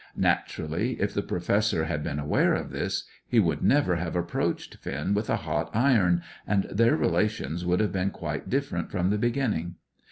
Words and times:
Naturally, 0.17 0.99
if 0.99 1.13
the 1.13 1.21
Professor 1.21 1.85
had 1.85 2.01
been 2.03 2.17
aware 2.17 2.55
of 2.55 2.71
this, 2.71 3.03
he 3.27 3.39
would 3.39 3.63
never 3.63 3.97
have 3.97 4.15
approached 4.15 4.77
Finn 4.77 5.13
with 5.13 5.29
a 5.29 5.35
hot 5.35 5.69
iron, 5.75 6.23
and 6.47 6.63
their 6.71 6.95
relations 6.95 7.67
would 7.67 7.79
have 7.79 7.91
been 7.91 8.09
quite 8.09 8.49
different 8.49 8.89
from 8.89 9.11
the 9.11 9.19
beginning. 9.19 9.75